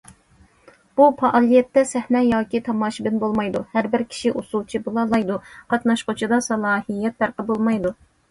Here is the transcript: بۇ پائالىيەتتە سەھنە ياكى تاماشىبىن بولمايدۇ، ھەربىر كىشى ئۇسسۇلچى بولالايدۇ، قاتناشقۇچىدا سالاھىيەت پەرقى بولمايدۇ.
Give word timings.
بۇ 0.99 1.09
پائالىيەتتە 1.17 1.81
سەھنە 1.89 2.21
ياكى 2.27 2.61
تاماشىبىن 2.69 3.19
بولمايدۇ، 3.25 3.61
ھەربىر 3.77 4.05
كىشى 4.15 4.33
ئۇسسۇلچى 4.41 4.81
بولالايدۇ، 4.89 5.37
قاتناشقۇچىدا 5.75 6.43
سالاھىيەت 6.49 7.21
پەرقى 7.25 7.47
بولمايدۇ. 7.53 7.97